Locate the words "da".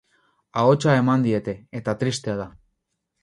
2.43-2.51